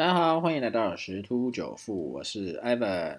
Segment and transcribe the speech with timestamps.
[0.00, 3.18] 大家好，欢迎来到十突九富，我是 Ivan。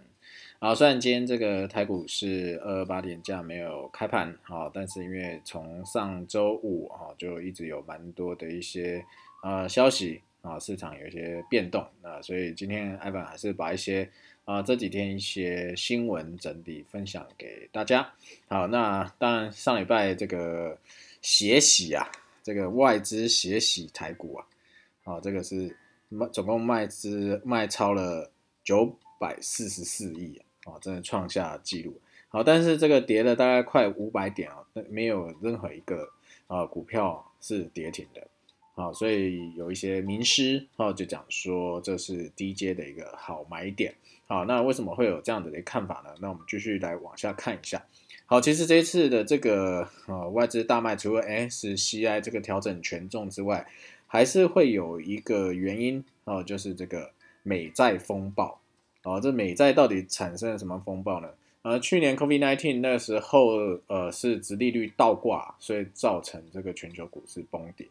[0.58, 9.06] 啊，虽然今天这个台股是二二八点价没有开盘，啊，但是因为从上周五哈就一直有蛮多的一些
[9.44, 14.10] 呃消息啊，市场有一些变动，那所以今天 Ivan 还是把一些
[14.46, 18.12] 啊这几天一些新闻整理分享给大家。
[18.48, 20.76] 好，那当然上礼拜这个
[21.22, 22.10] 血洗啊，
[22.42, 24.46] 这个外资血洗台股啊，
[25.04, 25.78] 好，这个是。
[26.12, 28.32] 卖总共卖资卖超了
[28.64, 32.00] 九百四十四亿啊，真的创下纪录。
[32.30, 34.58] 好，但是这个跌了大概快五百点啊，
[34.90, 36.10] 没有任何一个
[36.48, 38.28] 啊股票是跌停的。
[38.74, 43.96] 好，所以有一些名师啊就讲说这是低阶的一个好买点。
[44.28, 46.12] 好，那为什么会有这样的看法呢？
[46.22, 47.84] 那我们继续来往下看一下。
[48.26, 53.68] 好，其实这一次的这个呃外资大卖，除了 SCI 这个调整权重之外，
[54.14, 57.10] 还是会有一个原因哦，就是这个
[57.44, 58.60] 美债风暴
[59.04, 59.22] 哦。
[59.22, 61.30] 这美债到底产生了什么风暴呢？
[61.62, 67.88] 呃，去年 COVID-19 那时候，呃，是殖利率倒挂，所以造成这个全球股市崩跌。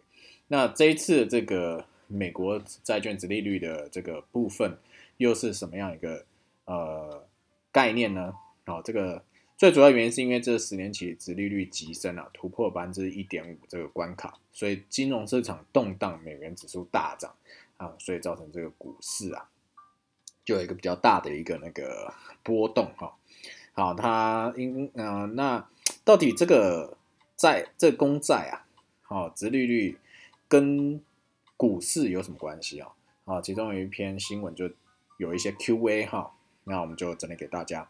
[0.49, 4.77] 那这一次这个美国债券殖利率的这个部分，
[5.17, 6.23] 又是什么样一个
[6.67, 7.25] 呃
[7.73, 8.35] 概念呢？
[8.67, 9.23] 哦，这个。
[9.61, 17.35] 最主要原因是因为这十年期殖利率急升啊，突破百分之一点五这个关卡，所以金融市场动荡，美元指数大涨
[17.77, 19.51] 啊，所以造成这个股市啊，
[20.47, 22.11] 就有一个比较大的一个那个
[22.43, 23.15] 波动哈。
[23.75, 25.69] 好，它因呃，那
[26.07, 26.97] 到底这个
[27.37, 28.65] 债这公债啊，
[29.03, 29.99] 好，殖利率
[30.49, 31.03] 跟
[31.59, 32.93] 股市有什么关系啊？
[33.27, 34.71] 啊，其中有一篇新闻就
[35.19, 36.33] 有一些 Q&A 哈，
[36.65, 37.87] 那我们就整理给大家。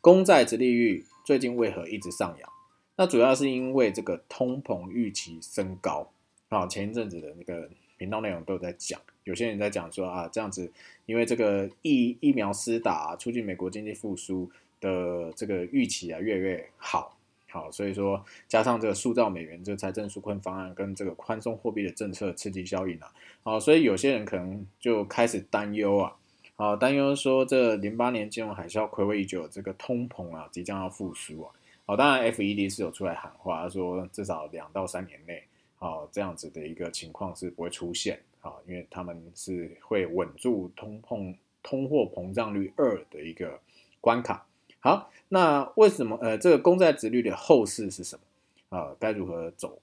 [0.00, 2.48] 公债殖利率最近为何一直上扬？
[2.96, 6.12] 那主要是因为这个通膨预期升高
[6.48, 6.66] 啊。
[6.68, 10.72] 前一阵子的那个频道内容都有在讲，有些人在讲说啊，这样子
[11.06, 14.48] 因为这个疫疫苗施打，促进美国经济复苏
[14.80, 17.18] 的这个预期啊越来越好，
[17.48, 23.12] 好，所以说加上这个塑造美元这个财政纾困方案跟这个宽松货币的政策刺激效应啊，
[23.42, 26.14] 好，所以有些人可能就开始担忧啊。
[26.60, 31.54] 好，担忧说这零八年金融海啸暌违已久，这个通膨啊即将要复苏啊。
[31.86, 35.40] 好，当然 F E D 是有出来喊话，说至少两到三年内，
[35.78, 41.32] 啊这样子的一个情况是不会出现啊，因为他们是会稳住通膨
[41.62, 43.60] 通货膨胀率二的一个
[44.00, 44.44] 关卡。
[44.80, 48.96] 好，那为什么呃这个公债值率的后市是什么啊？
[48.98, 49.78] 该如何走？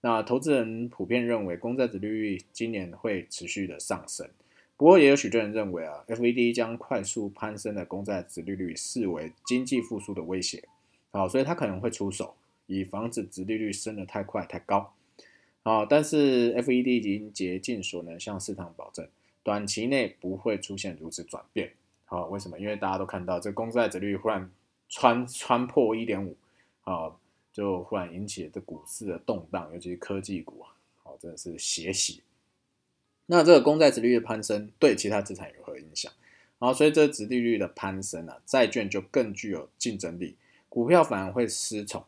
[0.00, 4.28] 那投资人普遍认为公债值率今年会持续的上升。
[4.78, 10.68] 不过，也有许多人认为啊，FED 将快速攀升的公债殖利率视为经济复苏的威胁，
[11.12, 12.34] 好，所以他可能会出手，
[12.66, 14.92] 以防止殖利率升得太快太高，
[15.62, 19.08] 好，但是 FED 已经竭尽所能向市场保证，
[19.42, 21.72] 短期内不会出现如此转变，
[22.04, 22.58] 好，为什么？
[22.60, 24.50] 因为大家都看到这公债殖率忽然
[24.90, 26.36] 穿穿破一点五，
[26.82, 27.18] 好，
[27.50, 30.62] 就忽然引起了这股市的动荡，尤其是科技股，
[31.02, 32.20] 好，真的是血洗。
[33.26, 36.12] 那这个公债殖利率的攀升对其他资产有何影响？
[36.58, 40.36] 然后随着殖利率的攀升啊，债券就更具有竞争力，
[40.70, 42.02] 股票反而会失宠。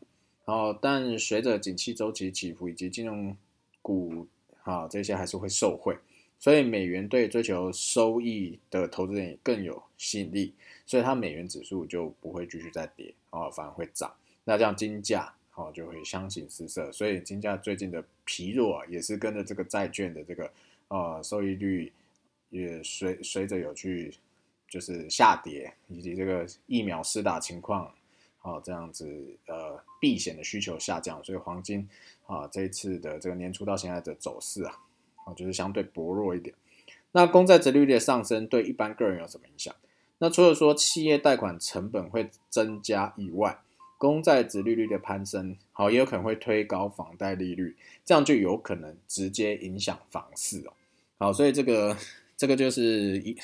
[0.47, 3.37] 然后，但随着景气周期起伏以及金融
[3.83, 4.27] 股
[4.63, 5.99] 啊这些还是会受惠，
[6.39, 10.55] 所以美元对追求收益的投资人更有吸引力，
[10.87, 14.11] 所以它美元指数就不会继续再跌啊，反而会涨。
[14.45, 20.51] 那这样金价哦就会相形失色，所以金价最近的疲弱啊，也是跟着这个债券的这个。
[20.89, 21.93] 呃，收益率
[22.51, 24.15] 也随随着有去
[24.69, 27.93] 就是下跌，以及这个疫苗施打情况，
[28.39, 29.07] 好这样子
[29.47, 31.89] 呃避险的需求下降，所以黄金
[32.27, 34.79] 啊这一次的这个年初到现在的走势啊，
[35.25, 36.55] 啊就是相对薄弱一点。
[37.13, 39.75] 那公债殖利率的上升对一般个人有什么影响？
[40.19, 43.59] 那除了说企业贷款成本会增加以外，
[43.97, 50.73] 公债殖利率的攀升，好也有可能会推高房贷利率，这样就有可能直接影响房市哦。
[51.21, 51.97] 好，所以这个
[52.37, 53.37] 这个就是一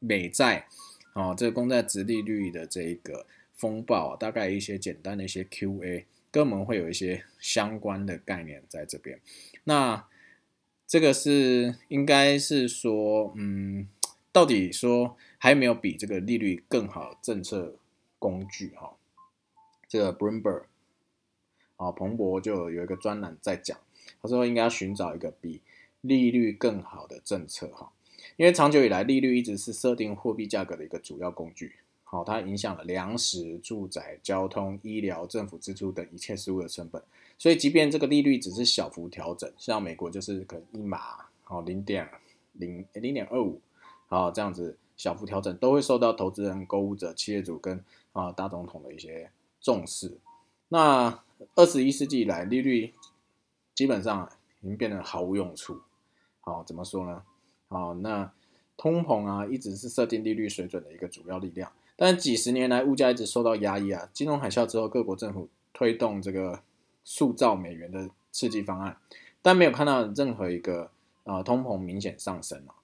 [0.00, 0.66] 美债，
[1.12, 3.24] 哦，这个公债值利率的这一个
[3.54, 9.20] 风暴，大概一些简单的一些 Q&A，跟我们会有一些相关的概念在这边。
[9.62, 10.08] 那
[10.88, 13.86] 这个是应该是说，嗯，
[14.32, 17.76] 到底说还有没有比这个利率更好政策
[18.18, 18.74] 工具？
[18.74, 18.96] 哈，
[19.86, 20.64] 这个 Bloomberg，
[21.76, 23.78] 啊，彭博就有一个专栏在讲，
[24.20, 25.62] 他说应该要寻找一个比。
[26.04, 27.90] 利率更好的政策哈，
[28.36, 37.02] 因为长久以来利率一直是设定货币价格的一个主要工具，好，它影响了粮食、住宅、交通、医疗、政府支出等一切事物的成本，
[37.38, 40.98] 所以即便这个利率只是小幅调整，像美国就是可能一码，
[41.42, 42.06] 好零点
[42.52, 43.58] 零零点二五，
[44.06, 50.18] 好这样子小幅调整，都会受到投资人、购物者、企业主跟啊大总统的一些重视。
[50.68, 51.22] 那
[51.54, 52.92] 二十一世纪以来，利率
[53.74, 54.30] 基本上
[54.60, 55.80] 已经变得毫无用处。
[56.44, 57.22] 好，怎么说呢？
[57.68, 58.30] 好，那
[58.76, 61.72] 通膨啊，一直是设定利率水准的一个主要力量。
[61.96, 64.08] 但几十年来，物价一直受到压抑啊。
[64.12, 66.60] 金融海啸之后，各国政府推动这个
[67.02, 68.98] 塑造美元的刺激方案，
[69.40, 70.90] 但没有看到任何一个
[71.22, 72.74] 啊通膨明显上升啊。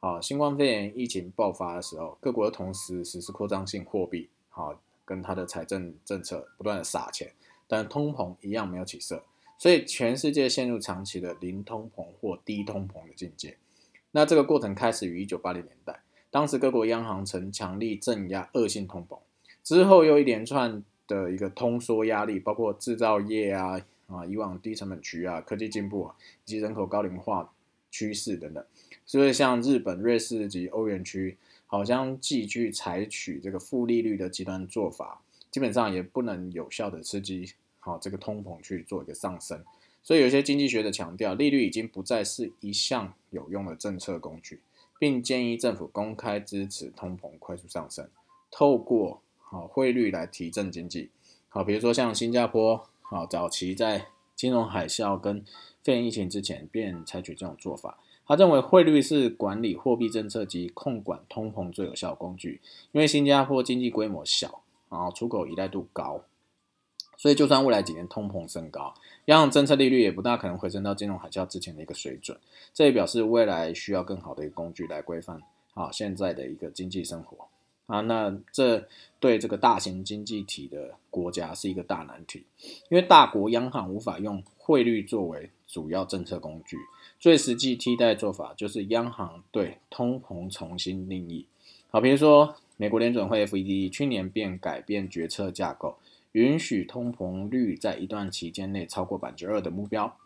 [0.00, 7.32] 好，新冠肺炎疫情爆发的时候，各国同时实施扩张性货币，好，跟它的财政政策不断的撒钱，
[7.66, 9.24] 但通膨一样没有起色，
[9.58, 13.56] 所以全世界陷入长期的零通膨或低通膨的境界。
[14.12, 16.00] 那这个过程开始于一九八零年代。
[16.28, 19.18] 当时各国央行曾强力镇压恶性通膨，
[19.62, 26.14] 之后又一连串的一个通缩压力，包括制造业啊啊以往低成本区啊科技进步啊
[26.44, 27.50] 以及人口高龄化
[27.90, 28.62] 趋势等等，
[29.06, 37.54] 所以像日本、瑞士及欧元区好像继续采取这个负利率的极端做法，基本上也不能有效的刺激
[37.86, 39.64] 好这个通膨去做一个上升，
[40.02, 44.60] 所以有些经济学者强调，利率已经不再是一项有用的政策工具。
[44.98, 48.08] 并建议政府公开支持通膨快速上升，
[48.50, 51.10] 透过好汇率来提振经济。
[51.50, 55.44] 好，比如说像新加坡，好早期在金融海啸跟
[55.82, 57.98] 肺炎疫情之前便采取这种做法。
[58.26, 62.62] 他认为汇率是管理货币政策及控管通膨最有效工具，
[62.92, 66.22] 因为新加坡经济规模小，然后出口依赖度高。
[67.16, 68.94] 所以，就算未来几年通膨升高，
[69.26, 72.38] 央行政策利率也不大可能回升到金融海啸之前的一个水准。
[72.74, 75.40] 这也表示未来需要更好的一个工具来规范
[75.74, 77.48] 啊现在的一个经济生活
[77.86, 78.02] 啊。
[78.02, 78.86] 那这
[79.18, 82.44] 对这个大型经济体的国家是一个大难题，
[82.90, 86.76] 因为大国央行无法用汇率作为主要政策工具。
[87.18, 91.46] 最实际替代做法就是央行对通膨重新定义。
[91.88, 95.96] 好，比如说美国联准会 FED 去年便改变决策架构。
[96.36, 100.18] 允许通膨率在一段期间内超过百分之二的目标。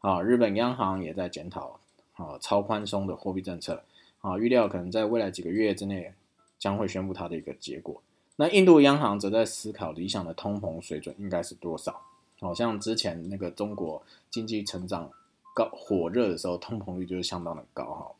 [0.00, 1.80] 啊，日本央行也在检讨
[2.12, 3.82] 啊超宽松的货币政策。
[4.20, 6.12] 啊，预料可能在未来几个月之内
[6.58, 8.02] 将会宣布它的一个结果。
[8.36, 11.98] 那印度央行则在思考理想的通膨水准应该是多少。
[12.40, 15.10] 好像之前那个中国经济成长
[15.54, 18.10] 高火热的时候，通膨率就是相当的高哈。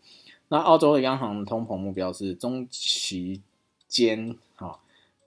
[0.49, 3.43] 那澳洲的央行通膨目标是中期
[3.87, 4.79] 间啊。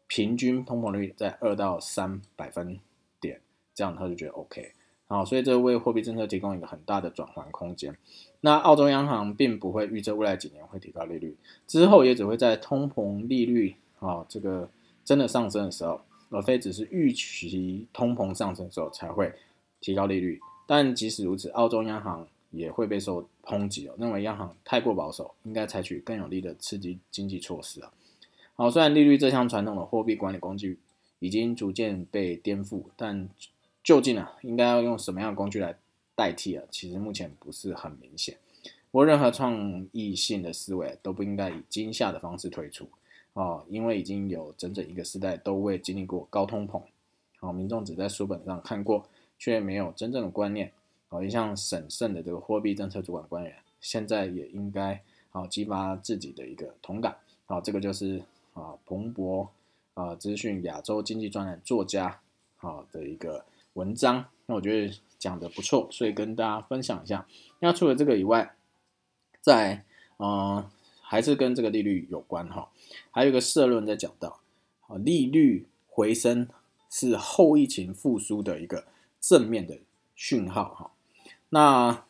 [0.08, 2.80] 平均通膨率在二到三百分
[3.20, 3.40] 点，
[3.76, 4.72] 这样他就觉得 OK，
[5.08, 7.96] 好，所以这为货币政策提供一个很大的转换空间。
[8.42, 11.36] 那澳洲央行并不会预测未来几年会提高利率，
[11.68, 14.70] 之后也只会在通膨利率啊这个
[15.04, 16.00] 真的上升的时候，
[16.30, 19.34] 而非只是预期通膨上升的时候才会
[19.82, 20.40] 提高利率。
[20.66, 27.92] 但即使如此，澳洲央行也会被受抨击哦，认为央行太过保守，应该采取更有力的刺激经济措施啊。
[28.60, 30.80] 好，虽然利率这项传统的货币管理工具
[31.20, 33.30] 已经逐渐被颠覆，但
[33.84, 35.78] 究竟啊，应该要用什么样的工具来
[36.16, 36.64] 代替啊？
[36.72, 38.36] 其实目前不是很明显。
[38.90, 42.90] 不过，任何创意性的思维都不应该以惊吓的方式推出
[43.34, 46.82] 哦，因为已经有整整一个时代都未经历过高通膨。
[47.40, 49.06] 好，民众只在书本上看过，
[49.38, 50.72] 却没有真正的观念。
[51.10, 55.00] 好，一向审慎的这个货币政策主管官员，现在也应该
[55.30, 57.16] 好激发自己的一个同感。
[57.46, 58.20] 好，这个就是。
[58.58, 59.52] 啊，彭博
[59.94, 62.22] 啊，资讯亚洲经济专栏作家
[62.58, 67.28] 啊的一个文章，那我觉得讲的不错，所以跟大家分享一下。
[67.60, 68.56] 那除了这个以外，
[69.40, 69.86] 在
[70.18, 70.68] 嗯，
[71.02, 72.72] 还是跟这个利率有关哈，
[73.12, 74.40] 还有一个社论在讲到
[74.88, 76.48] 啊，利率回升
[76.90, 78.86] 是后疫情复苏的一个
[79.22, 79.78] 正面的
[80.16, 80.92] 讯号哈。
[81.50, 82.04] 那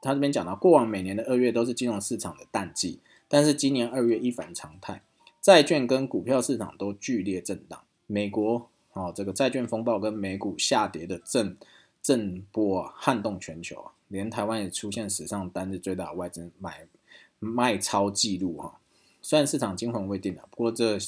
[0.00, 5.02] 他这边讲到，过往每年的二月都是金融市场的淡季，但是今年二月一反常态。
[5.48, 11.56] 债券跟股票市场都剧烈震荡，美国啊这个债券风暴跟美股下跌的震
[12.02, 16.86] 震波撼动全球啊，连台湾也出现史上单日最大外资买
[17.38, 18.78] 卖超记录哈。
[19.22, 20.98] 虽然市场惊魂未定啊，不过这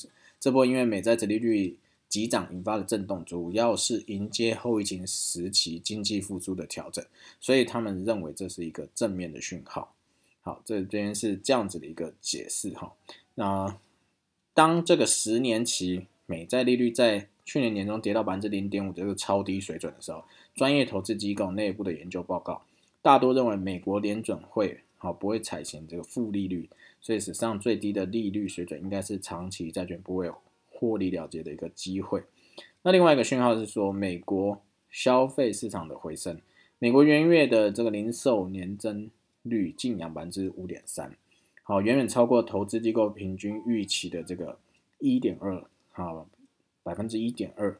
[0.40, 1.76] 这波因为美债殖利率
[2.08, 7.04] 急涨引发的震动，主要是迎接后疫情时期经济复苏的调整，
[7.38, 9.94] 所以他们认为这是一个正面的讯号。
[10.40, 12.90] 好，这边是这样子的一个解释哈，
[13.34, 13.76] 那。
[14.60, 20.22] 当这个十年期美债利率在去年年中跌到百分之零点五这个超低水准的时候，
[20.54, 22.60] 专业投资机构内部的研究报告
[23.00, 26.68] 大多认为美国联准会好不会采行这个负利率，
[27.00, 30.30] 所以史上最低的利率水准应该是长期债券不会
[30.68, 32.22] 获利了结的一个机会。
[32.82, 36.38] 那另外一个讯号是说，美国消费市场的回升，
[36.78, 39.10] 美国元月的这个零售年增
[39.42, 41.16] 率近两百分之五点三。
[41.70, 44.58] 好，远远超过投资机构平均预期的这个
[44.98, 46.26] 一点二，好，
[46.82, 47.78] 百分之一点二。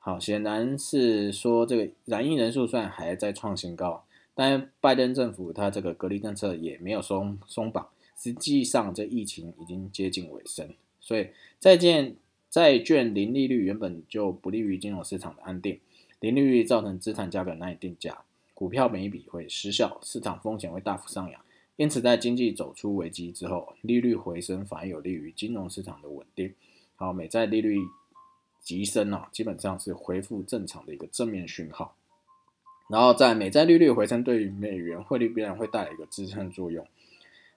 [0.00, 4.04] 好，显然是说这个染疫人数虽然还在创新高，
[4.34, 11.28] 但拜登政府他这个隔离政策也没有松松绑，实际上这疫情已经接近尾声，所以
[11.60, 12.16] 债券
[12.50, 15.78] 债券零利率原本就不利于金融市场的安定，
[16.18, 18.18] 零利率造成资产价格难以定价，
[18.52, 21.40] 股票每一笔会失效，市场风险会大幅上扬。
[21.78, 26.52] 因此，在经济走出危机之后，利率回升反而有利于金融市场的稳定。
[26.96, 27.78] 好，美债利率
[28.60, 31.94] 急升啊，基本上是恢复正常的一个正面讯号。
[32.88, 36.84] 然后，在美债利率回升，对于美元汇率必然会带来一个支撑作用。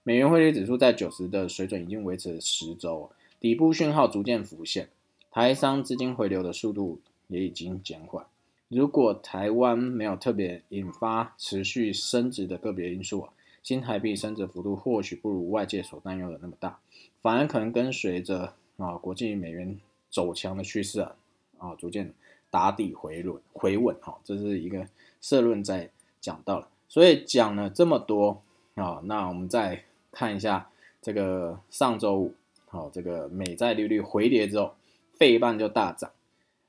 [0.03, 3.09] 美元汇率指数在九十的水准已经维持了十周，
[3.39, 4.89] 底部讯号逐渐浮现，
[5.31, 8.23] 台商资金回流的速度也已经减缓。
[8.67, 13.33] 如果台湾没有特别引发持续升值的个别因素啊。
[13.63, 16.79] 新台币升值幅度或许不如外界所担忧的那么大，
[17.21, 21.15] 反而可能跟随着啊国际美元走强的趋势啊
[21.59, 22.11] 啊逐渐
[22.49, 24.87] 打底回稳回稳哈，这是一个
[25.21, 28.41] 社论在讲到了，所以讲了这么多
[28.73, 30.69] 啊，那我们再看一下
[31.01, 32.33] 这个上周五
[32.67, 34.73] 好这个美债利率回跌之后，
[35.13, 36.11] 费半就大涨，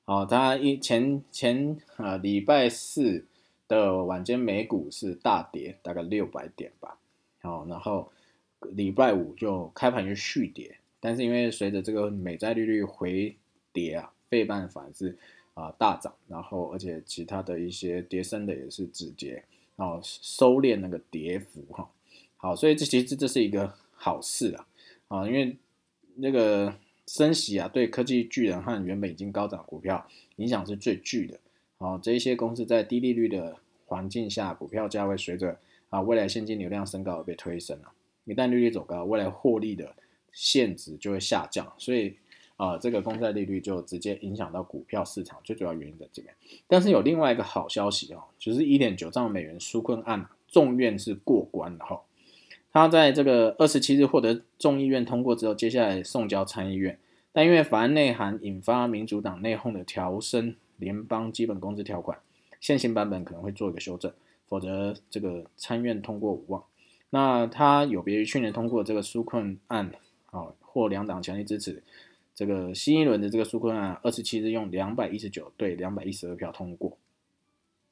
[0.04, 3.24] 好，它一前前啊礼拜四。
[3.72, 6.98] 的晚间美股是大跌，大概六百点吧。
[7.40, 8.12] 好，然后
[8.72, 13.34] 礼拜五就开盘就续跌，但是因为随着这个美债利率回
[13.72, 15.16] 跌啊，费半反而是
[15.54, 19.42] 啊大涨，然后而且其他的一些跌升的也是止跌，
[19.76, 21.90] 然后收敛那个跌幅哈。
[22.36, 24.66] 好，所以这其实这是一个好事啊
[25.08, 25.56] 啊，因为
[26.16, 26.74] 那个
[27.06, 31.40] 升息啊，对科技巨人和原本已经高涨股票影响是最巨的。
[31.78, 33.56] 好，这一些公司在低利率的
[33.92, 35.58] 环境下，股票价位随着
[35.90, 37.92] 啊未来现金流量升高而被推升了。
[38.24, 39.94] 一旦利率走高，未来获利的
[40.32, 42.16] 限值就会下降，所以
[42.56, 45.38] 啊这个公债利率就直接影响到股票市场。
[45.44, 46.34] 最主要原因在这边。
[46.66, 52.00] 但是有另外一个好消息哦，就是一点九兆美元纾困案众院是过关了哈。
[52.72, 56.98] 他在这个二十七日获得众议院通过之后，接下来送交参议院，
[57.30, 60.56] 但因为法案内涵引发民主党内讧的调升。
[60.78, 62.18] 联邦基本工资条款
[62.62, 64.12] 现行版本可能会做一个修正，
[64.46, 66.62] 否则这个参院通过无望。
[67.10, 69.92] 那它有别于去年通过这个纾困案，
[70.30, 71.82] 啊，获两党强力支持，
[72.36, 76.96] 这个新一轮的这个纾困案，二十七日用两百一十九对两百一十二票通过。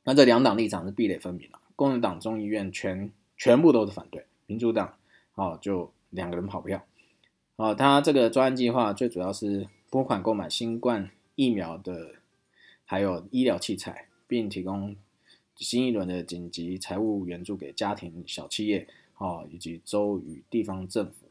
[0.04, 4.94] 那这两党立场是壁垒分明了，共和党众议院全全部都是反对，民主党
[5.34, 6.84] 啊就两个人跑票。
[7.56, 12.12] 啊，它这个专案计划最主要是拨款购买新冠疫苗的。
[12.86, 14.94] 还有医疗器材，并提供
[15.56, 18.86] 新一轮的紧急财务援助给家庭、小企业，
[19.18, 21.26] 哦，以及州与地方政府。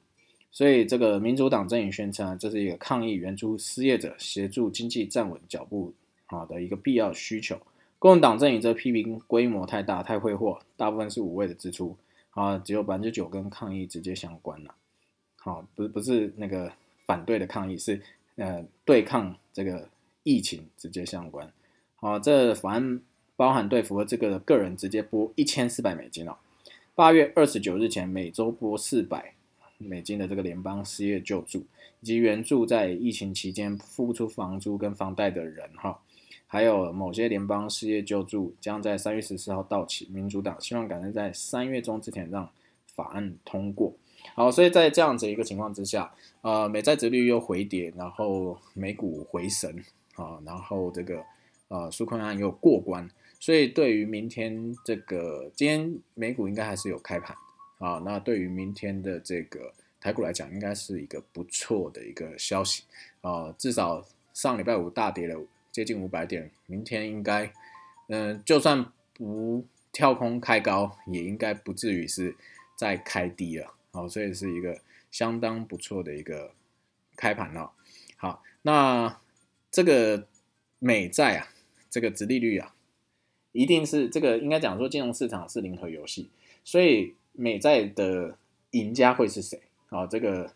[0.52, 5.94] 所以，这个民主党阵营宣称啊，这是一个抗议援助失业者、协助经济站稳脚步
[6.26, 7.58] 啊的一个必要需求。
[7.98, 11.96] 共党阵营则批评规模太大、太挥霍，大部分是无谓的支出
[12.32, 14.76] 啊，只有百分之九跟抗议直接相关了。
[15.38, 16.74] 好，不不是那个
[17.06, 18.02] 反对的抗议，是
[18.36, 19.88] 呃对抗这个。
[20.24, 21.52] 疫情直接相关，
[22.02, 23.02] 好，这法案
[23.36, 26.38] 包含对符合这个的个人直接拨一千四百美金哦。
[26.96, 29.34] 八月二十九日前每周拨四百
[29.78, 31.66] 美金的这个联邦失业救助，
[32.00, 36.00] 以及援助在疫情期间付不出房租跟房贷的人哈，
[36.48, 40.08] 还有某些联邦失业救助将在三月十四号到期。
[40.10, 42.50] 民主党希望赶在在三月中之前让
[42.96, 43.94] 法案通过。
[44.36, 49.84] 好，所以在这样子一个情况之下，呃，美债殖率又回跌，然后美股回升。
[50.16, 51.24] 啊，然后这个
[51.70, 53.10] 呃，纾困案又过关，
[53.40, 57.36] 所以对于明天这个今天美股应该还是有开盘
[57.80, 58.02] 啊。
[58.06, 62.84] 那对于明天的这个台股来讲，应该是一个不错的一个消息
[63.22, 63.52] 啊。
[63.58, 67.52] 至少上礼拜五大跌了接近五百点，明天应该
[68.10, 72.36] 嗯，就算不跳空开高，也应该不至于是
[72.76, 74.08] 再开低了啊。
[74.08, 76.52] 所以是一个相当不错的一个
[77.16, 77.72] 开盘了。
[78.18, 79.18] 好，那。
[79.72, 80.28] 这个
[80.80, 81.48] 美债啊，
[81.90, 82.76] 这个殖利率啊，
[83.52, 86.30] 一定是这个应该讲说金融市场是零和游戏，
[86.64, 88.38] 所以美债的
[88.72, 89.60] 赢家会是谁？
[89.88, 90.54] 好，这个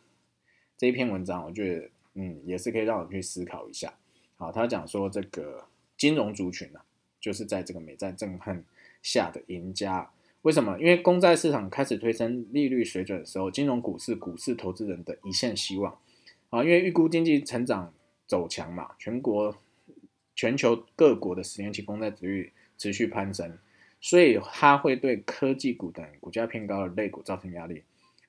[0.77, 3.93] 这一篇文章，我觉得嗯也是可以让我们去思考一下。
[4.37, 5.65] 好，他讲说这个
[5.97, 6.79] 金融族群呢，
[7.19, 8.63] 就是在这个美债震撼
[9.01, 10.11] 下的赢家。
[10.43, 10.77] 为什么？
[10.79, 15.97] 因为公债市场开始推升利率水准的时候，金融股市股市投资人的一线希望
[16.49, 17.93] 啊，因为预估经济成长。
[18.25, 19.55] 走强嘛，全国、
[20.43, 23.57] 全球各国的十年期公债值率持续攀升，
[24.01, 27.81] 所以它会对科技股等股价偏高的类股造成压力。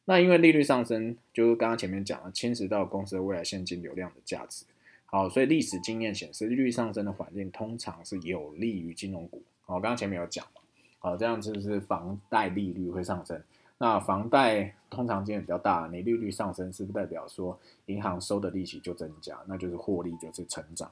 [0.05, 4.65] 那因为利率上升，就是刚刚前面讲了，侵蚀到公司的未来现金流量的价值。
[5.07, 9.43] 好，所以历史经验显示，利率上升的环境通常是有利于金融股。
[9.63, 10.61] 好，刚刚前面有讲嘛，
[11.01, 13.43] 好，这样就是房贷利率会上升。
[13.79, 19.37] 那房贷通常金额比较大，你利率上升，是不是代表说银行收的利息就增加？
[19.49, 20.89] 那就是获利就是成长。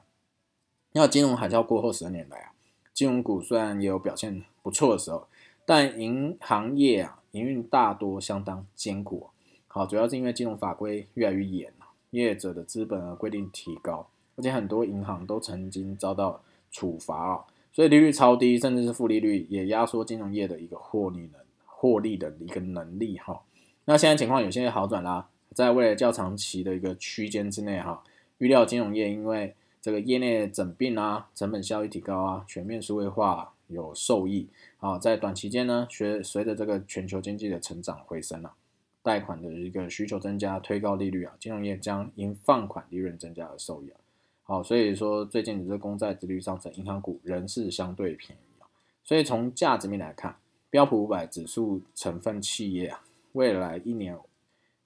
[0.93, 2.53] 那金融海啸过后十年来啊，
[2.93, 5.27] 金融股虽然也有表现不错的时候，
[5.65, 7.19] 但银行业啊。
[7.33, 9.27] 营运大多相当艰苦，
[9.67, 11.73] 好，主要是因为金融法规越来越严
[12.11, 23.41] 业者的资本额规定提高，而且很多银行都曾经遭到处罚啊，所以利率超低，甚至是负利率，也压缩金融业的一个获利能获利的一个能力哈。
[23.85, 28.03] 那现在情况有些好转啦，在未来较长期的一个区间之内哈，
[28.37, 34.47] 预料金融业因为这个业内整并啊，成本效益提高啊，全面数位化有受益。
[34.79, 38.53] 啊，在短期间呢，随随着这个全球经济的成长回升啊，
[39.01, 43.99] 贷款的一个需求增加，推高利率啊，金融业将因放款利润增加而受益啊。
[44.43, 48.67] 好，所以说最近的这公债殖率上升，银行股仍是相对便宜啊。
[49.03, 50.37] 所以从价值面来看，
[50.69, 54.17] 标普五百指数成分企业啊，未来一年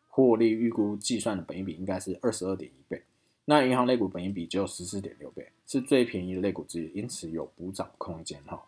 [0.10, 3.04] 获利预估计算的本益比应该是二十二点一倍，
[3.50, 8.62] 那银行类股本益比只有十四点六倍，是最便宜的类股之一，因此有补涨空间哈。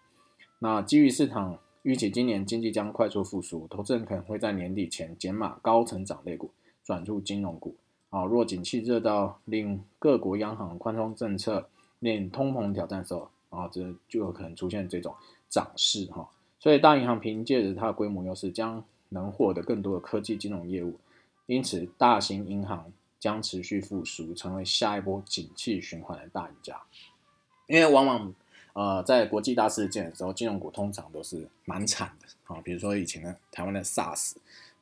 [0.60, 6.50] 那基于市场预期，今年经济将快速复苏，投资人可能会在年底前减码高成长类股，
[6.82, 7.76] 转入金融股。
[8.10, 11.68] 啊，若景气热到令各国央行宽松政策
[12.00, 15.14] 令通膨挑战的时候，啊，这就有可能出现这种
[15.50, 16.30] 涨势哈。
[16.58, 20.98] 所以大银行凭借着它的规模优势，将能获得更多的科技金融业务，
[21.48, 26.82] 因此大型银行将持续复苏，成为下一波景气循环的大赢家。
[27.68, 28.34] 因为往往。
[28.74, 32.62] 呃，在国际大事件的时候，金融股通常都是蛮惨的啊。
[32.62, 34.34] 比如说以前的台湾的 SARS，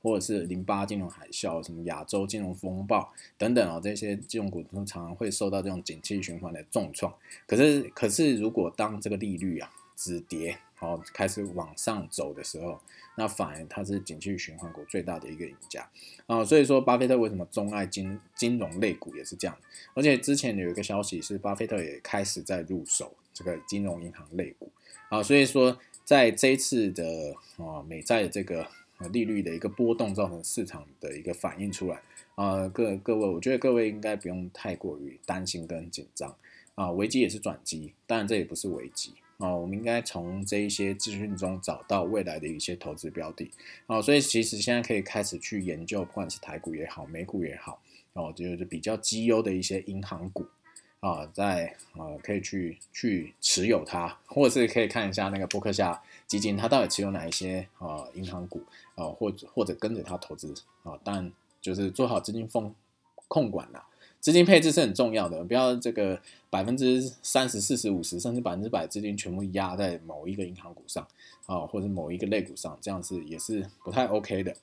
[0.03, 7.11] 或者是零八金融海啸、什么亚洲金融风暴等等啊，这些金融股通常会受到这种景气循环的重创。
[7.47, 12.79] 可是，可是如果当这个利率啊止跌，好开始往上走的时候，
[13.17, 15.85] 那反而它是景气循环股最大的一个赢家
[16.25, 16.45] 啊。
[16.45, 19.57] 所以说，巴菲特为什么钟爱金金融类股也是这样。
[19.93, 23.13] 而且之前有一个消息是，巴菲特也开始在入手。
[23.33, 24.67] 这个金融银行类股
[25.09, 28.67] 啊，所以说在这一次的啊美债的这个
[29.11, 32.01] 利率的一个波动，造成市场的一个反应出来
[32.33, 36.35] 啊，各各位，我觉得各位应该不用太过于担心跟紧张
[36.73, 43.51] 啊，危机也是转机，当然这也不是危机啊，我们应该从这一些资讯中找到未来的一些投资标的
[43.85, 47.81] 啊，所以其实现在可以开始去研究，不管是台股也好，美股也好，
[48.13, 50.45] 哦，就是比较绩优的一些银行股。
[50.99, 58.63] 啊，在啊，可以去去持有它，或者是可以看一下那个博客下基金，它到底持有哪一些啊银行股
[58.95, 62.73] 啊，或者或者跟着它投资啊，但就是做好资金风
[63.27, 63.85] 控管啦，
[64.19, 71.07] 资金配置是很重要的，不要这个百分之三十四十五十甚至百分之百资金全部压在某一个银行股上
[71.45, 74.55] 啊，或者某一个类股上，这样是也是不太 OK 的。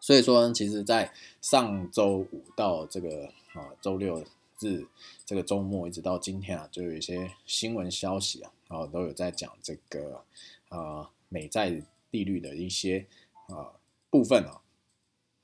[0.00, 4.24] 所以说，其实，在上周五到这个啊周六。
[4.62, 4.86] 日
[5.24, 10.22] 这个周末一直到今天啊，就有一些新闻消息啊，啊都有在讲这个
[10.68, 13.06] 啊美债利率的一些
[13.46, 13.72] 啊
[14.10, 14.60] 部分啊。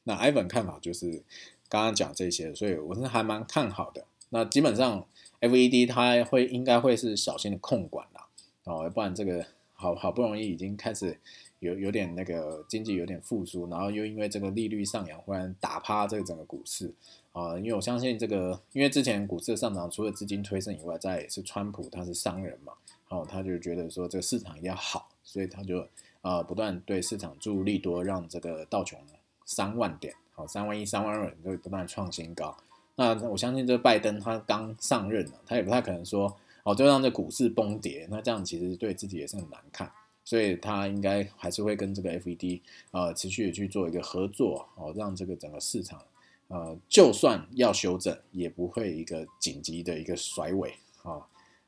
[0.02, 1.22] 那 Ivan 看法就是
[1.68, 4.04] 刚刚讲这些，所以我是还蛮看好的。
[4.30, 5.06] 那基本上
[5.40, 8.26] FED 它会应该会是小心的控管啦，
[8.64, 11.18] 哦，不然这个好好不容易已经开始
[11.60, 16.92] 有有点那个经济有点复苏，然后又因为这个利率上扬，忽然打趴这个整个股市。
[17.32, 22.72] 啊，因为我相信这个，因为之前股市的上涨，除了资金推升以外，再也是川普他是商人嘛，
[23.10, 25.86] 哦，他就觉得说这个市场要好，所以他就
[26.22, 28.98] 啊不断对市场注入利多，让这个道琼
[29.44, 32.56] 三万点，好三万一、三万二都不断创新高。
[32.94, 39.90] 那我相信这拜登他刚上任了，他也不太可能说哦就让这股市崩跌，那这样其实对自己也是很难看，
[40.24, 46.00] 所以他应该还是会跟这个 FED 啊持续的去做一个合作，哦，让这个整个市场。
[46.48, 50.72] 呃，就算要修正，也不会一个紧急的一个甩尾
[51.02, 51.20] 啊，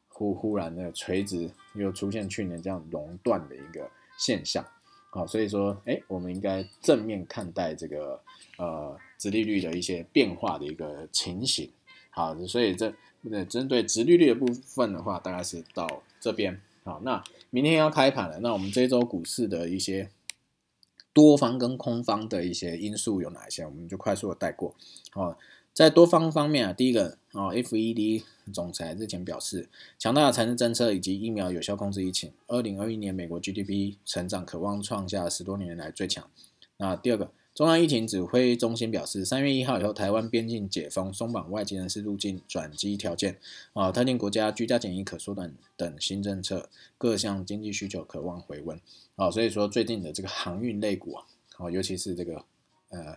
[0.09, 4.65] 忽忽然的垂直又出现去年这样熔断的一个现象
[5.11, 8.21] 啊，所以说，哎，我们应该正面看待这个
[8.57, 11.71] 呃，直利率的一些变化的一个情形。
[12.11, 12.93] 好，所以这
[13.23, 16.61] 那针对直利率的部分的话，大概是到这边。
[16.85, 20.11] 好，那明天要开盘了，那我们这周股市的一些。
[21.15, 23.65] 多方跟空方的一些因素有哪一些？
[23.65, 24.73] 我们就快速的带过。
[25.15, 25.37] 哦，
[25.79, 36.29] 在多方方面啊，第一个哦，FED 总裁日前表示，强大的财政政策以及疫苗有效控制疫情，二零二一年美国 GDP 成长渴望创下十多年来最强。
[36.79, 43.39] 那第二个，中央疫情指挥中心表示，三月一号以后，台湾边境解封，松绑外籍人士入境转机条件，
[43.73, 48.81] 啊，特定国家居家检疫可缩短等新政策，各项经济需求渴望回温，
[49.15, 51.25] 啊，所以说最近的这个航运类股啊，
[51.59, 52.45] 啊，尤其是这个
[52.89, 53.17] 呃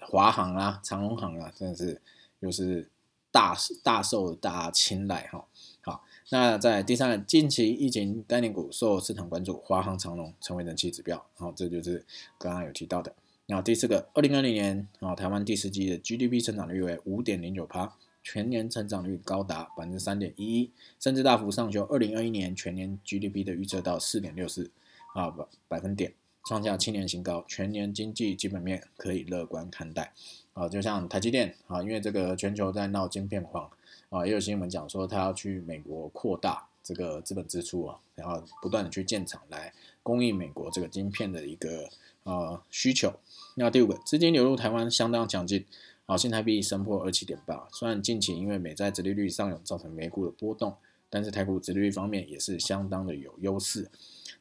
[0.00, 2.00] 华航啊、长荣航啊，真的是
[2.40, 2.88] 又是
[3.30, 5.46] 大大受大家青睐哈。
[5.82, 12.04] 好，那在第三，近期疫情概念股受市场关注，华航、长荣成为人气指标，好，这就是
[12.38, 13.14] 刚刚有提到的。
[13.46, 24.72] 然后第四个，二零二零年啊，台湾第四季的 GDP 增长率为五点零九帕，全年成长率高达百分之三点一一，甚至大幅上修二零二一年全年 GDP 的预测到四点六四
[25.14, 26.12] 啊百百分点，
[26.46, 30.12] 创下七年新高，全年经济基本面可以乐观看待
[30.54, 30.68] 啊。
[30.68, 33.68] 就像台积电啊，因为这个全球在闹晶片荒
[34.10, 39.72] 啊，也有新闻讲说他要去美国扩大这个资本支出啊，然后不断的去建厂来
[40.04, 41.90] 供应美国这个晶片的一个
[42.22, 43.12] 呃需求。
[43.56, 45.64] 那第五个，资金流入台湾相当强劲，
[46.06, 47.66] 啊，新台币升破二七点八。
[47.72, 50.76] 虽然近期因为美债殖利率上涌造成美股的波动，
[51.10, 53.90] 但是台股殖利率方面也是相当的有优势。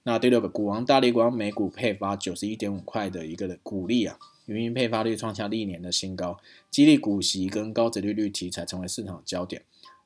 [0.08, 6.38] 那第六个，股王大力光每股配发九十一点五块的一个的股利啊，运营配发率创下历年的新高，
[6.70, 9.64] 激励股息跟高殖利率题材成为市场焦点。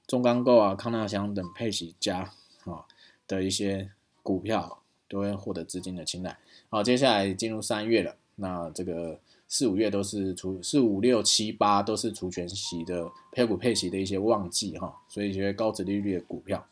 [0.07, 2.31] 中钢构啊、康纳香等配息加
[2.63, 2.85] 啊
[3.27, 3.91] 的一些
[4.23, 6.37] 股票都会获得资金的青睐。
[6.69, 8.15] 好，接下来进入三月了。
[8.37, 16.65] 那这个四五月都是除四五六七八都是除权息的配股配息的一些旺季哈，所以一些高值利率的股票，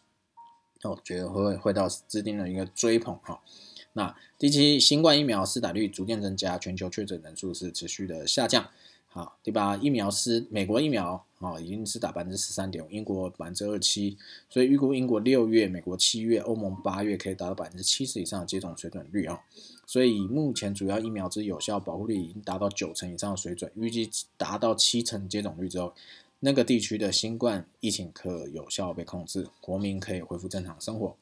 [0.90, 3.42] 我觉得会会到制定的一个追捧哈。
[3.94, 8.70] 那第七，新冠疫苗施打率逐渐增加，全球确诊人数是持续的下降。
[9.08, 14.16] 好，第八，疫苗施美国疫苗啊，已经是打百分之十三点五，英国百分之二七，
[14.48, 19.40] 所以预估英国六月、美国七月、欧盟八月可以达到百分之七十以上的接种水准率啊。
[19.88, 25.92] 所以目前主要疫苗之有效保护率已经达到九成以上的水准，预计达到七成接种率之后，
[26.40, 31.16] 那个地区的新冠疫情可有效被控制，国民可以恢复正常生活。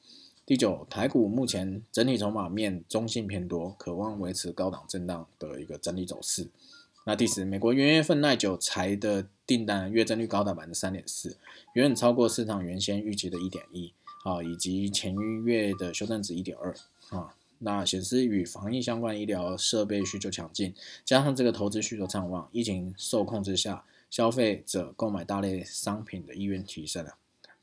[0.45, 6.47] 第九，台股目前整体筹码面中性偏多，渴望维持高档震荡的一个整理走势。
[7.05, 11.37] 那第十，美国元月份耐久材的订单月增率高达百分之三点四，
[11.73, 16.75] 远远超过市场原先预期的一点一啊，以及前一月的修正值一点二
[17.09, 17.35] 啊。
[17.59, 20.73] 那显示与防疫相关医疗设备需求强劲，
[21.05, 27.15] 加上这个投资需求畅旺，疫情受控制下，消费者购买大类商品的意愿提升了，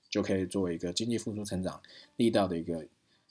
[0.08, 1.80] 就可以作为一个经济复苏成长
[2.16, 2.86] 力道的一个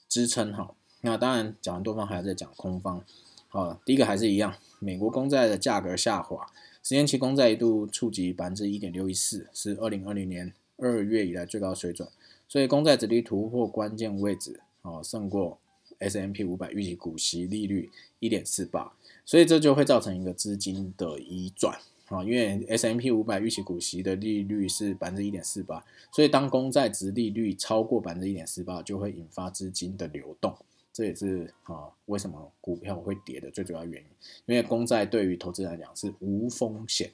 [0.08, 0.74] 支撑哈。
[1.00, 3.04] 那当然讲完多方，还要再讲空方。
[3.48, 6.50] 好，第一个还是一样，美国公债的价格下滑，
[6.82, 12.08] 十年期公债一度触及百分之一点六一四，是二零二零年二月以来最高水准，
[12.48, 15.58] 所以公债指率突破关键位置，哦，胜过。
[15.98, 18.92] S M P 五百预期股息利率一点四八，
[19.24, 21.78] 所以这就会造成一个资金的移转
[22.12, 30.54] 啊，因为 S M P 五百预期股息的利率是百分之一点四八，所以当公债值利率超过百分之一点四八，就会引发资金的流动，
[30.92, 34.08] 这也是啊为什么股票会跌的最主要原因，
[34.44, 37.10] 因为公债对于投资人来讲是无风险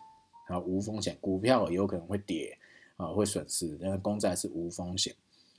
[0.49, 2.59] 啊，无风险，股票有可能会跌
[2.97, 5.15] 啊，会损失，因为公债是无风险。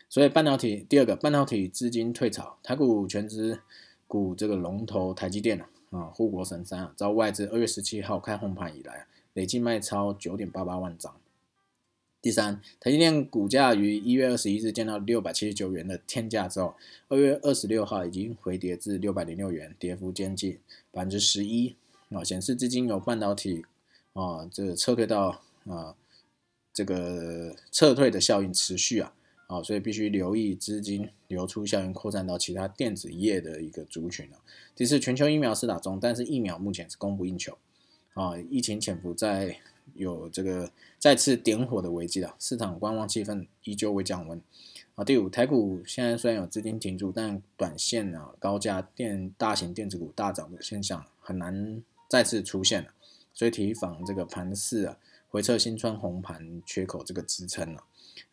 [0.09, 3.59] 所以半导体第二个半导体资金退潮，台股全资
[4.07, 9.05] 股这个龙头台积电啊，护国神山啊，遭外资二月十七号开红盘以来，
[9.39, 11.15] 累计卖超九点八八万张。
[12.21, 16.75] 第三，台积电股价于一月二十一日见到六百七十九元的天价之后，
[17.07, 20.59] 二月二十六号已经回跌至六百零六元，跌幅接近
[20.91, 21.73] 百分之十一
[22.09, 23.63] 啊，显示资金有半导体
[24.11, 25.95] 啊这个撤退到啊
[26.73, 29.13] 这个撤退的效应持续啊。
[29.47, 34.37] 啊，所以必须留意资金流出效应扩散到其他电子业的一个族群了。
[34.75, 37.57] 第四，全球疫苗是打中，但是疫苗目前是供不应求。
[38.19, 39.55] 啊，疫情潜伏在
[39.95, 44.41] 有这个再次点火的危机了，市场观望气氛依旧未降温。
[44.95, 52.89] 啊，第五，台股现在虽然有资金停住，但短线啊高价电大型电子股大涨的现象很难再次出现了，
[53.33, 54.97] 所以提防这个盘势啊
[55.29, 57.83] 回撤新春红盘缺口这个支撑了。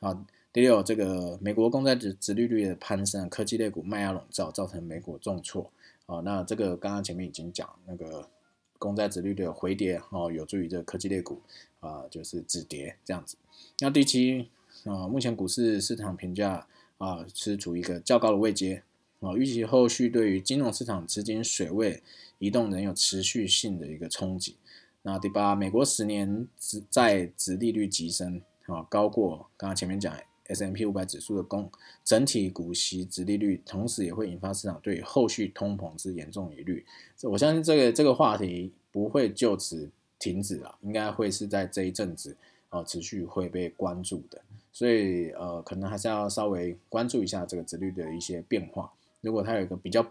[0.01, 0.27] 啊。
[0.53, 5.71] 第六，这个美国公债值殖利率的攀升，科技类股卖压笼罩，造成美股重挫。
[6.07, 8.27] 啊，那这个刚刚前面已经讲，那个
[8.87, 11.43] 公债殖利率的回跌，哦，有助于这个科技类股
[11.81, 13.37] 啊，就是止跌这样子。
[13.81, 14.49] 那第七，
[14.85, 16.65] 啊，目前股市市场评价
[16.99, 18.85] 啊是处于一个较高的位阶，
[19.19, 22.01] 啊，预期后续对于金融市场资金水位
[22.39, 24.55] 移动仍有持续性的一个冲击。
[25.03, 26.47] 那第八，美国十年
[26.89, 30.15] 债殖利率急升，啊，高过刚刚前面讲。
[30.49, 31.71] S M P 五百指数的公
[32.05, 36.85] 整体股息值利率，同时也会引发市场对后续通膨之严重疑虑。
[37.23, 42.37] 我相信这个这个话题不会就此停止了，应该会是在这一阵子
[42.71, 44.41] 呃持续会被关注的，
[44.73, 48.93] 所以呃可能还是要稍微关注一下这个殖率的一些变化。
[49.21, 50.07] 如果它有一个比较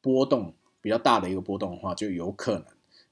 [0.00, 2.64] 波动比较大的一个波动的话，就有可能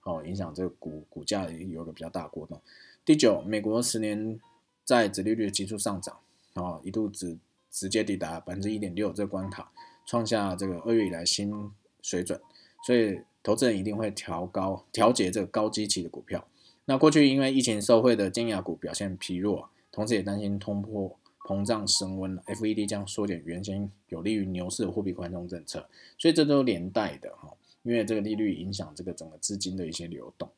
[0.03, 2.61] 哦影响这个股股价有一个比较大的波动。
[3.05, 4.39] 第九，美国十年
[4.85, 6.19] 在殖利率急速上涨，
[6.65, 7.37] 啊一度直
[7.71, 9.71] 直接抵达百分之一点六这个关卡，
[10.07, 11.71] 创下这个二月以来新
[12.03, 12.41] 水准，
[12.87, 16.47] 所以投资人一定会调高调节这个高基期的股票。
[16.87, 30.49] 那过去因为疫情受惠的尖牙股表现疲弱，同时也担心通货膨胀升温，FED 将缩减原先有利于牛市的货币宽松政策，所以这都连带的哈，因为这个利率影响这个整个资金的一些流动。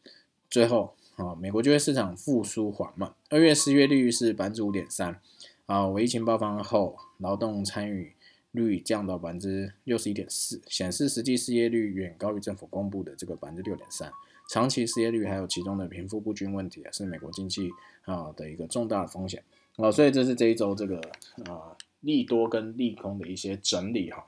[0.51, 5.21] 最后啊，美国就业市场复苏缓慢，二月失业率是百分之五点三
[5.69, 8.11] 啊，为疫情爆发后劳动参与
[8.53, 14.11] 率降到百分之六十一点四，显示实际失业率远高于政府公布的这个百分之六点三。
[14.49, 17.71] 长期失业率还有其中的贫富不均问题啊，是美国经济
[18.07, 19.45] 啊的一个重大的风险
[19.77, 20.99] 啊，所以这是这一周这个
[21.45, 24.27] 啊利多跟利空的一些整理哈。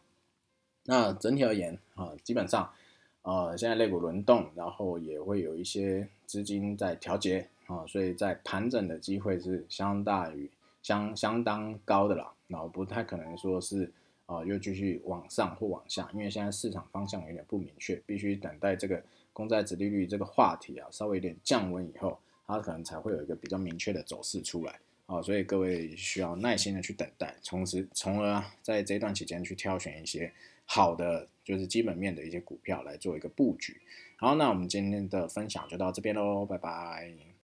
[0.84, 2.70] 那整体而言啊，基本上
[3.22, 10.50] 啊现在类股轮动，然后也会有一些资金在调节啊，所以在盘整的机会是相大于
[10.82, 13.92] 相相当高的啦，然后不太可能说是
[14.26, 19.02] 啊又继续往上或往下，因为现在市场方向有点不明确，必须等待这个。
[19.32, 30.30] 公债殖利率这个话题啊，稍微有点降温以后，它可能才会有一个比较明确的走势出来啊，所以各位需要耐心的去等待，从此从而在这段期间去挑选一些
[30.66, 33.80] 好的，就是基本面的一些股票来做一个布局。
[34.18, 37.29] 好，那我们今天的分享就到这边喽，拜拜。